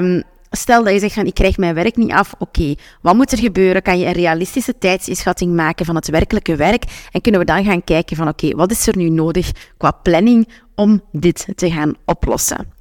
Um, 0.00 0.22
Stel 0.50 0.84
dat 0.84 0.92
je 0.92 0.98
zegt 0.98 1.14
van 1.14 1.26
ik 1.26 1.34
krijg 1.34 1.56
mijn 1.56 1.74
werk 1.74 1.96
niet 1.96 2.12
af, 2.12 2.34
oké, 2.38 2.74
wat 3.02 3.14
moet 3.14 3.32
er 3.32 3.38
gebeuren? 3.38 3.82
Kan 3.82 3.98
je 3.98 4.06
een 4.06 4.12
realistische 4.12 4.78
tijdsinschatting 4.78 5.54
maken 5.54 5.86
van 5.86 5.94
het 5.94 6.08
werkelijke 6.08 6.56
werk? 6.56 6.84
En 7.12 7.20
kunnen 7.20 7.40
we 7.40 7.46
dan 7.46 7.64
gaan 7.64 7.84
kijken 7.84 8.16
van 8.16 8.28
oké, 8.28 8.56
wat 8.56 8.70
is 8.70 8.86
er 8.86 8.96
nu 8.96 9.08
nodig 9.08 9.52
qua 9.76 9.90
planning 9.90 10.48
om 10.74 11.02
dit 11.12 11.46
te 11.54 11.70
gaan 11.70 11.94
oplossen? 12.04 12.72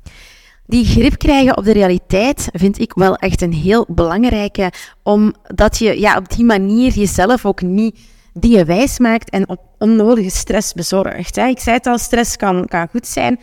Die 0.72 0.86
grip 0.86 1.18
krijgen 1.18 1.58
op 1.58 1.63
de 1.63 1.72
realiteit 1.72 2.50
vind 2.54 2.80
ik 2.80 2.94
wel 2.94 3.16
echt 3.16 3.42
een 3.42 3.54
heel 3.54 3.86
belangrijke, 3.88 4.72
omdat 5.04 5.78
je 5.78 6.00
ja, 6.00 6.18
op 6.18 6.30
die 6.30 6.46
manier 6.46 6.92
jezelf 6.92 7.46
ook 7.46 7.62
niet 7.62 8.00
dingen 8.34 8.66
wijs 8.66 9.00
maakt 9.00 9.30
en 9.30 9.50
op 9.50 9.62
onnodige 9.78 10.30
stress 10.30 10.74
bezorgt. 10.74 11.36
Hè. 11.36 11.48
Ik 11.48 11.60
zei 11.60 11.75
het 11.75 11.86
al, 11.86 11.98
stress 11.98 12.36
kan, 12.36 12.68
kan 12.68 12.88
goed 12.88 13.08
zijn, 13.08 13.40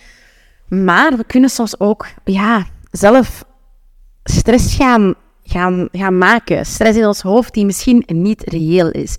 maar 0.69 1.17
we 1.17 1.25
kunnen 1.25 1.51
soms 1.51 1.81
ook 1.81 2.07
ja, 2.25 2.67
zelf 2.91 3.45
stress 4.25 4.75
gaan, 4.75 5.15
gaan, 5.43 5.89
gaan 5.93 6.19
maken. 6.19 6.67
Stress 6.67 6.99
in 6.99 7.07
ons 7.07 7.21
hoofd 7.21 7.55
die 7.55 7.67
misschien 7.67 8.03
niet 8.07 8.43
reëel 8.47 8.91
is. 8.91 9.17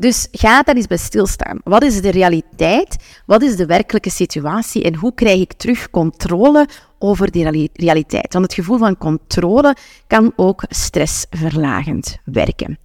Dus 0.00 0.28
ga 0.32 0.62
daar 0.62 0.76
eens 0.76 0.86
bij 0.86 0.96
stilstaan. 0.96 1.60
Wat 1.64 1.82
is 1.82 2.00
de 2.00 2.10
realiteit? 2.10 2.96
Wat 3.26 3.42
is 3.42 3.56
de 3.56 3.66
werkelijke 3.66 4.10
situatie? 4.10 4.82
En 4.82 4.94
hoe 4.94 5.14
krijg 5.14 5.40
ik 5.40 5.52
terug 5.52 5.90
controle 5.90 6.68
over 6.98 7.30
die 7.30 7.70
realiteit? 7.72 8.32
Want 8.32 8.44
het 8.44 8.54
gevoel 8.54 8.78
van 8.78 8.98
controle 8.98 9.76
kan 10.06 10.32
ook 10.36 10.64
stressverlagend 10.68 12.18
werken. 12.24 12.78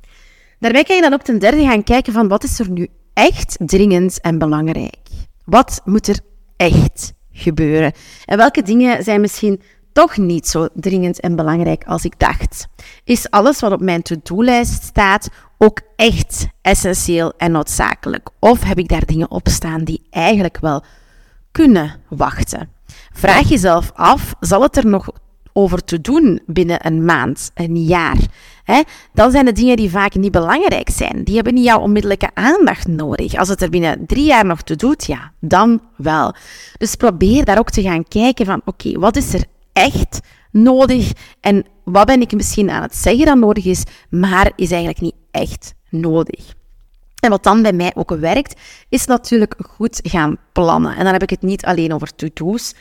Daarbij 0.59 0.83
kan 0.83 0.95
je 0.95 1.01
dan 1.01 1.13
ook 1.13 1.21
ten 1.21 1.39
derde 1.39 1.65
gaan 1.65 1.83
kijken 1.83 2.13
van 2.13 2.27
wat 2.27 2.43
is 2.43 2.59
er 2.59 2.69
nu 2.69 2.87
echt 3.13 3.57
dringend 3.59 4.21
en 4.21 4.37
belangrijk? 4.37 5.07
Wat 5.45 5.81
moet 5.85 6.07
er 6.07 6.19
echt 6.57 7.13
gebeuren? 7.31 7.91
En 8.25 8.37
welke 8.37 8.61
dingen 8.61 9.03
zijn 9.03 9.21
misschien 9.21 9.61
toch 9.95 10.17
niet 10.17 10.47
zo 10.47 10.67
dringend 10.73 11.19
en 11.19 11.35
belangrijk 11.35 11.83
als 11.83 12.05
ik 12.05 12.19
dacht? 12.19 12.67
Is 13.03 13.29
alles 13.29 13.59
wat 13.59 13.71
op 13.71 13.81
mijn 13.81 14.01
to-do-lijst 14.01 14.83
staat 14.83 15.29
ook 15.57 15.81
echt 15.95 16.47
essentieel 16.61 17.33
en 17.37 17.51
noodzakelijk? 17.51 18.29
Of 18.39 18.63
heb 18.63 18.77
ik 18.77 18.87
daar 18.87 19.05
dingen 19.05 19.31
op 19.31 19.47
staan 19.47 19.83
die 19.83 20.01
eigenlijk 20.09 20.57
wel 20.59 20.83
kunnen 21.51 21.95
wachten? 22.09 22.69
Vraag 23.13 23.49
jezelf 23.49 23.91
af, 23.93 24.33
zal 24.39 24.61
het 24.61 24.77
er 24.77 24.85
nog 24.87 25.09
over 25.53 25.83
te 25.83 26.01
doen 26.01 26.41
binnen 26.45 26.85
een 26.85 27.05
maand, 27.05 27.51
een 27.53 27.83
jaar? 27.83 28.17
Dan 29.13 29.31
zijn 29.31 29.45
de 29.45 29.51
dingen 29.51 29.77
die 29.77 29.89
vaak 29.89 30.15
niet 30.15 30.31
belangrijk 30.31 30.89
zijn. 30.89 31.23
Die 31.23 31.35
hebben 31.35 31.53
niet 31.53 31.65
jouw 31.65 31.79
onmiddellijke 31.79 32.29
aandacht 32.33 32.87
nodig. 32.87 33.35
Als 33.35 33.49
het 33.49 33.61
er 33.61 33.69
binnen 33.69 34.05
drie 34.05 34.25
jaar 34.25 34.45
nog 34.45 34.61
toe 34.61 34.75
doet, 34.75 35.05
ja, 35.05 35.31
dan 35.39 35.81
wel. 35.95 36.33
Dus 36.77 36.95
probeer 36.95 37.45
daar 37.45 37.59
ook 37.59 37.69
te 37.69 37.81
gaan 37.81 38.07
kijken 38.07 38.45
van, 38.45 38.61
oké, 38.65 38.99
wat 38.99 39.15
is 39.15 39.33
er 39.33 39.43
echt 39.75 40.19
nodig 40.51 41.11
en 41.39 41.65
wat 41.83 42.05
ben 42.05 42.21
ik 42.21 42.33
misschien 42.33 42.69
aan 42.69 42.81
het 42.81 42.95
zeggen 42.95 43.25
dat 43.25 43.37
nodig 43.37 43.65
is, 43.65 43.83
maar 44.09 44.51
is 44.55 44.71
eigenlijk 44.71 45.01
niet 45.01 45.15
echt 45.31 45.73
nodig. 45.89 46.53
En 47.19 47.29
wat 47.29 47.43
dan 47.43 47.61
bij 47.61 47.73
mij 47.73 47.91
ook 47.95 48.09
werkt, 48.09 48.59
is 48.89 49.05
natuurlijk 49.05 49.55
goed 49.69 49.99
gaan 50.03 50.37
plannen. 50.51 50.95
En 50.95 51.03
dan 51.03 51.13
heb 51.13 51.23
ik 51.23 51.29
het 51.29 51.41
niet 51.41 51.65
alleen 51.65 51.93
over 51.93 52.15
to-do's, 52.15 52.73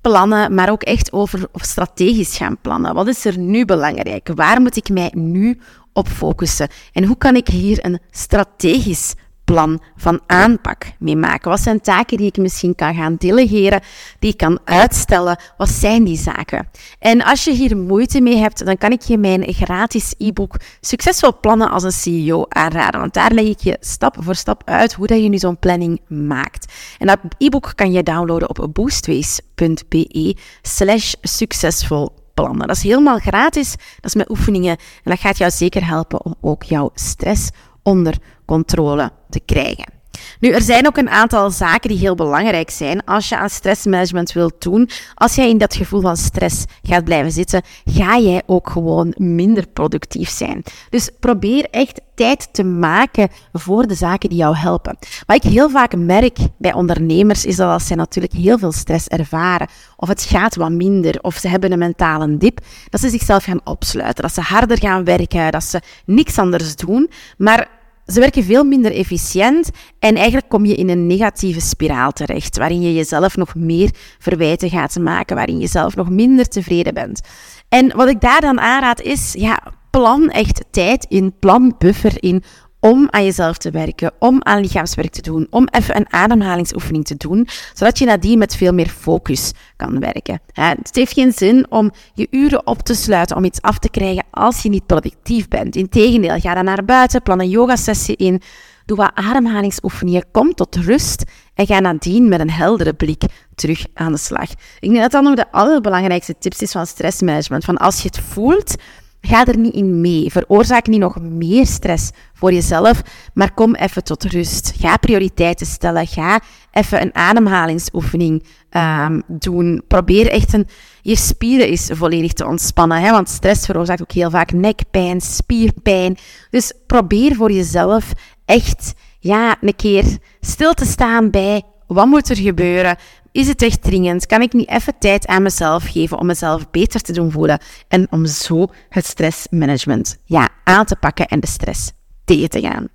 plannen, 0.00 0.54
maar 0.54 0.70
ook 0.70 0.82
echt 0.82 1.12
over 1.12 1.48
strategisch 1.52 2.36
gaan 2.36 2.58
plannen. 2.60 2.94
Wat 2.94 3.08
is 3.08 3.24
er 3.24 3.38
nu 3.38 3.64
belangrijk? 3.64 4.30
Waar 4.34 4.60
moet 4.60 4.76
ik 4.76 4.88
mij 4.88 5.12
nu 5.14 5.60
op 5.92 6.08
focussen? 6.08 6.68
En 6.92 7.04
hoe 7.04 7.18
kan 7.18 7.36
ik 7.36 7.48
hier 7.48 7.84
een 7.84 7.98
strategisch 8.10 9.14
plan 9.50 9.80
van 9.96 10.20
aanpak 10.26 10.84
mee 10.98 11.16
maken? 11.16 11.50
Wat 11.50 11.60
zijn 11.60 11.80
taken 11.80 12.16
die 12.16 12.26
ik 12.26 12.36
misschien 12.36 12.74
kan 12.74 12.94
gaan 12.94 13.16
delegeren, 13.18 13.80
die 14.18 14.30
ik 14.30 14.36
kan 14.36 14.58
uitstellen? 14.64 15.38
Wat 15.56 15.68
zijn 15.68 16.04
die 16.04 16.16
zaken? 16.16 16.68
En 16.98 17.22
als 17.22 17.44
je 17.44 17.50
hier 17.52 17.76
moeite 17.76 18.20
mee 18.20 18.36
hebt, 18.36 18.64
dan 18.64 18.78
kan 18.78 18.90
ik 18.90 19.02
je 19.02 19.18
mijn 19.18 19.52
gratis 19.52 20.14
e-book 20.18 20.56
Succesvol 20.80 21.40
plannen 21.40 21.70
als 21.70 21.82
een 21.82 21.92
CEO 21.92 22.44
aanraden. 22.48 23.00
Want 23.00 23.14
daar 23.14 23.32
leg 23.32 23.44
ik 23.44 23.60
je 23.60 23.76
stap 23.80 24.16
voor 24.18 24.34
stap 24.34 24.62
uit 24.64 24.92
hoe 24.92 25.06
dat 25.06 25.22
je 25.22 25.28
nu 25.28 25.38
zo'n 25.38 25.58
planning 25.58 26.00
maakt. 26.08 26.72
En 26.98 27.06
dat 27.06 27.18
e-book 27.38 27.72
kan 27.74 27.92
je 27.92 28.02
downloaden 28.02 28.48
op 28.48 28.68
boostways.be 28.72 30.36
slash 30.62 31.14
succesvol 31.20 32.12
plannen. 32.34 32.66
Dat 32.66 32.76
is 32.76 32.82
helemaal 32.82 33.18
gratis, 33.18 33.70
dat 33.70 34.04
is 34.04 34.14
met 34.14 34.30
oefeningen 34.30 34.76
en 34.76 35.10
dat 35.10 35.20
gaat 35.20 35.38
jou 35.38 35.50
zeker 35.50 35.86
helpen 35.86 36.24
om 36.24 36.34
ook 36.40 36.62
jouw 36.62 36.90
stress 36.94 37.50
onder 37.82 38.14
controle 38.50 39.10
te 39.28 39.40
krijgen. 39.40 39.98
Nu, 40.40 40.50
er 40.50 40.62
zijn 40.62 40.86
ook 40.86 40.96
een 40.96 41.10
aantal 41.10 41.50
zaken 41.50 41.88
die 41.88 41.98
heel 41.98 42.14
belangrijk 42.14 42.70
zijn 42.70 43.04
als 43.04 43.28
je 43.28 43.36
aan 43.36 43.50
stressmanagement 43.50 44.32
wilt 44.32 44.62
doen. 44.62 44.88
Als 45.14 45.34
jij 45.34 45.48
in 45.48 45.58
dat 45.58 45.74
gevoel 45.74 46.00
van 46.00 46.16
stress 46.16 46.64
gaat 46.82 47.04
blijven 47.04 47.32
zitten, 47.32 47.62
ga 47.84 48.18
jij 48.18 48.42
ook 48.46 48.70
gewoon 48.70 49.14
minder 49.16 49.66
productief 49.66 50.28
zijn. 50.28 50.62
Dus 50.90 51.10
probeer 51.20 51.66
echt 51.70 52.00
tijd 52.14 52.48
te 52.52 52.64
maken 52.64 53.28
voor 53.52 53.86
de 53.86 53.94
zaken 53.94 54.28
die 54.28 54.38
jou 54.38 54.56
helpen. 54.56 54.98
Wat 55.26 55.44
ik 55.44 55.50
heel 55.50 55.70
vaak 55.70 55.96
merk 55.96 56.38
bij 56.58 56.72
ondernemers 56.72 57.44
is 57.44 57.56
dat 57.56 57.70
als 57.70 57.86
zij 57.86 57.96
natuurlijk 57.96 58.32
heel 58.32 58.58
veel 58.58 58.72
stress 58.72 59.08
ervaren, 59.08 59.68
of 59.96 60.08
het 60.08 60.22
gaat 60.22 60.56
wat 60.56 60.70
minder, 60.70 61.18
of 61.20 61.36
ze 61.36 61.48
hebben 61.48 61.72
een 61.72 61.78
mentale 61.78 62.36
dip, 62.36 62.60
dat 62.88 63.00
ze 63.00 63.08
zichzelf 63.08 63.44
gaan 63.44 63.60
opsluiten, 63.64 64.22
dat 64.22 64.34
ze 64.34 64.40
harder 64.40 64.78
gaan 64.78 65.04
werken, 65.04 65.52
dat 65.52 65.64
ze 65.64 65.80
niks 66.04 66.38
anders 66.38 66.76
doen. 66.76 67.10
Maar 67.36 67.79
ze 68.06 68.20
werken 68.20 68.44
veel 68.44 68.64
minder 68.64 68.92
efficiënt 68.92 69.70
en 69.98 70.14
eigenlijk 70.16 70.48
kom 70.48 70.64
je 70.64 70.74
in 70.74 70.88
een 70.88 71.06
negatieve 71.06 71.60
spiraal 71.60 72.12
terecht, 72.12 72.56
waarin 72.56 72.80
je 72.80 72.94
jezelf 72.94 73.36
nog 73.36 73.54
meer 73.54 73.90
verwijten 74.18 74.70
gaat 74.70 74.98
maken, 74.98 75.36
waarin 75.36 75.58
je 75.58 75.66
zelf 75.66 75.96
nog 75.96 76.10
minder 76.10 76.48
tevreden 76.48 76.94
bent. 76.94 77.20
En 77.68 77.96
wat 77.96 78.08
ik 78.08 78.20
daar 78.20 78.40
dan 78.40 78.60
aanraad 78.60 79.00
is, 79.00 79.32
ja, 79.32 79.62
plan 79.90 80.30
echt 80.30 80.64
tijd 80.70 81.06
in, 81.08 81.38
plan 81.38 81.74
buffer 81.78 82.22
in 82.22 82.42
om 82.80 83.08
aan 83.10 83.24
jezelf 83.24 83.58
te 83.58 83.70
werken, 83.70 84.12
om 84.18 84.42
aan 84.42 84.60
lichaamswerk 84.60 85.10
te 85.10 85.22
doen, 85.22 85.46
om 85.50 85.68
even 85.70 85.96
een 85.96 86.12
ademhalingsoefening 86.12 87.04
te 87.04 87.16
doen, 87.16 87.48
zodat 87.74 87.98
je 87.98 88.04
nadien 88.04 88.38
met 88.38 88.56
veel 88.56 88.72
meer 88.72 88.88
focus 88.88 89.52
kan 89.76 90.00
werken. 90.00 90.40
Het 90.52 90.96
heeft 90.96 91.12
geen 91.12 91.32
zin 91.32 91.66
om 91.70 91.90
je 92.14 92.26
uren 92.30 92.66
op 92.66 92.82
te 92.82 92.94
sluiten 92.94 93.36
om 93.36 93.44
iets 93.44 93.62
af 93.62 93.78
te 93.78 93.90
krijgen 93.90 94.24
als 94.30 94.62
je 94.62 94.68
niet 94.68 94.86
productief 94.86 95.48
bent. 95.48 95.76
Integendeel, 95.76 96.40
ga 96.40 96.54
dan 96.54 96.64
naar 96.64 96.84
buiten, 96.84 97.22
plan 97.22 97.40
een 97.40 97.48
yogasessie 97.48 98.16
in, 98.16 98.42
doe 98.84 98.96
wat 98.96 99.10
ademhalingsoefeningen, 99.14 100.24
kom 100.32 100.54
tot 100.54 100.76
rust 100.76 101.24
en 101.54 101.66
ga 101.66 101.80
nadien 101.80 102.28
met 102.28 102.40
een 102.40 102.50
heldere 102.50 102.92
blik 102.92 103.22
terug 103.54 103.86
aan 103.94 104.12
de 104.12 104.18
slag. 104.18 104.50
Ik 104.80 104.90
denk 104.90 104.96
dat 104.96 105.10
dat 105.10 105.22
nog 105.22 105.34
de 105.34 105.52
allerbelangrijkste 105.52 106.34
tips 106.38 106.60
is 106.60 106.72
van 106.72 106.86
stressmanagement. 106.86 107.64
Van 107.64 107.76
als 107.76 108.02
je 108.02 108.08
het 108.08 108.18
voelt, 108.18 108.74
Ga 109.20 109.46
er 109.46 109.58
niet 109.58 109.74
in 109.74 110.00
mee. 110.00 110.30
Veroorzaak 110.30 110.86
niet 110.86 111.00
nog 111.00 111.20
meer 111.20 111.66
stress 111.66 112.10
voor 112.34 112.52
jezelf, 112.52 113.02
maar 113.34 113.54
kom 113.54 113.74
even 113.74 114.04
tot 114.04 114.24
rust. 114.24 114.72
Ga 114.78 114.96
prioriteiten 114.96 115.66
stellen. 115.66 116.06
Ga 116.06 116.40
even 116.70 117.02
een 117.02 117.14
ademhalingsoefening 117.14 118.44
um, 118.70 119.22
doen. 119.26 119.82
Probeer 119.88 120.30
echt 120.30 120.52
een, 120.52 120.66
je 121.02 121.16
spieren 121.16 121.66
eens 121.66 121.90
volledig 121.92 122.32
te 122.32 122.46
ontspannen. 122.46 123.00
Hè? 123.00 123.10
Want 123.10 123.28
stress 123.28 123.66
veroorzaakt 123.66 124.02
ook 124.02 124.12
heel 124.12 124.30
vaak 124.30 124.52
nekpijn, 124.52 125.20
spierpijn. 125.20 126.16
Dus 126.50 126.72
probeer 126.86 127.34
voor 127.34 127.52
jezelf 127.52 128.12
echt 128.44 128.94
ja, 129.18 129.56
een 129.60 129.76
keer 129.76 130.04
stil 130.40 130.72
te 130.72 130.84
staan 130.84 131.30
bij 131.30 131.62
wat 131.94 132.06
moet 132.06 132.28
er 132.28 132.36
gebeuren? 132.36 132.96
Is 133.32 133.48
het 133.48 133.62
echt 133.62 133.82
dringend? 133.82 134.26
Kan 134.26 134.42
ik 134.42 134.52
niet 134.52 134.68
even 134.68 134.98
tijd 134.98 135.26
aan 135.26 135.42
mezelf 135.42 135.84
geven 135.84 136.18
om 136.18 136.26
mezelf 136.26 136.70
beter 136.70 137.00
te 137.00 137.12
doen 137.12 137.30
voelen 137.30 137.60
en 137.88 138.06
om 138.10 138.26
zo 138.26 138.66
het 138.88 139.06
stressmanagement 139.06 140.18
ja, 140.24 140.48
aan 140.64 140.84
te 140.84 140.96
pakken 140.96 141.26
en 141.26 141.40
de 141.40 141.46
stress 141.46 141.92
tegen 142.24 142.50
te 142.50 142.60
gaan? 142.60 142.88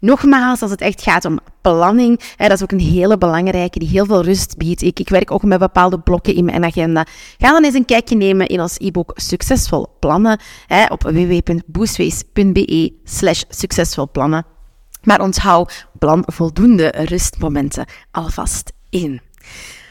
Nogmaals, 0.00 0.62
als 0.62 0.70
het 0.70 0.80
echt 0.80 1.02
gaat 1.02 1.24
om 1.24 1.38
planning, 1.60 2.20
hè, 2.36 2.48
dat 2.48 2.56
is 2.56 2.62
ook 2.62 2.72
een 2.72 2.80
hele 2.80 3.18
belangrijke 3.18 3.78
die 3.78 3.88
heel 3.88 4.04
veel 4.04 4.22
rust 4.22 4.56
biedt. 4.56 4.82
Ik, 4.82 4.98
ik 4.98 5.08
werk 5.08 5.30
ook 5.30 5.42
met 5.42 5.58
bepaalde 5.58 6.00
blokken 6.00 6.34
in 6.34 6.44
mijn 6.44 6.64
agenda. 6.64 7.06
Ga 7.38 7.50
dan 7.50 7.64
eens 7.64 7.74
een 7.74 7.84
kijkje 7.84 8.16
nemen 8.16 8.46
in 8.46 8.60
ons 8.60 8.76
e-book 8.78 9.12
Succesvol 9.14 9.96
Plannen 9.98 10.40
hè, 10.66 10.84
op 10.84 11.02
www.boostways.be 11.02 12.92
slash 13.04 13.42
succesvol 13.48 14.10
plannen. 14.10 14.46
Maar 15.02 15.20
onthoud, 15.20 15.86
plan 15.98 16.22
voldoende 16.26 16.88
rustmomenten 16.88 17.86
alvast 18.10 18.72
in. 18.90 19.20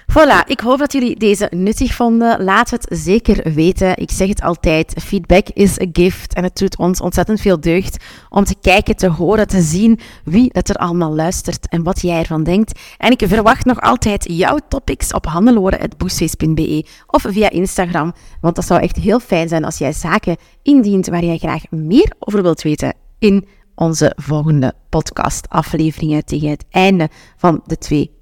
Voilà, 0.09 0.45
ik 0.47 0.59
hoop 0.59 0.79
dat 0.79 0.93
jullie 0.93 1.15
deze 1.15 1.47
nuttig 1.55 1.93
vonden. 1.93 2.43
Laat 2.43 2.69
het 2.69 2.85
zeker 2.89 3.53
weten. 3.53 3.97
Ik 3.97 4.11
zeg 4.11 4.27
het 4.27 4.41
altijd, 4.41 4.93
feedback 5.03 5.47
is 5.53 5.81
a 5.81 5.85
gift. 5.93 6.33
En 6.33 6.43
het 6.43 6.57
doet 6.57 6.77
ons 6.77 7.01
ontzettend 7.01 7.41
veel 7.41 7.59
deugd 7.59 8.03
om 8.29 8.43
te 8.43 8.55
kijken, 8.61 8.95
te 8.95 9.09
horen, 9.09 9.47
te 9.47 9.61
zien 9.61 9.99
wie 10.23 10.49
het 10.51 10.69
er 10.69 10.75
allemaal 10.75 11.15
luistert 11.15 11.67
en 11.67 11.83
wat 11.83 12.01
jij 12.01 12.19
ervan 12.19 12.43
denkt. 12.43 12.79
En 12.97 13.11
ik 13.11 13.23
verwacht 13.27 13.65
nog 13.65 13.81
altijd 13.81 14.25
jouw 14.31 14.59
topics 14.67 15.13
op 15.13 15.25
handeloren.boostface.be 15.25 16.85
of 17.07 17.25
via 17.27 17.49
Instagram. 17.49 18.13
Want 18.41 18.55
dat 18.55 18.65
zou 18.65 18.81
echt 18.81 18.95
heel 18.95 19.19
fijn 19.19 19.47
zijn 19.47 19.65
als 19.65 19.77
jij 19.77 19.93
zaken 19.93 20.37
indient 20.61 21.07
waar 21.07 21.23
jij 21.23 21.37
graag 21.37 21.63
meer 21.69 22.13
over 22.19 22.41
wilt 22.41 22.61
weten 22.61 22.93
in 23.19 23.47
onze 23.75 24.13
volgende 24.15 24.73
podcast-afleveringen 24.89 26.25
tegen 26.25 26.49
het 26.49 26.65
einde 26.69 27.09
van 27.37 27.61
de 27.65 27.77
twee 27.77 28.17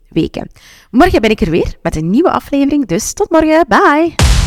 Morgen 0.91 1.21
ben 1.21 1.29
ik 1.29 1.41
er 1.41 1.50
weer 1.50 1.75
met 1.81 1.95
een 1.95 2.09
nieuwe 2.09 2.31
aflevering, 2.31 2.86
dus 2.86 3.13
tot 3.13 3.29
morgen. 3.29 3.65
Bye! 3.67 4.46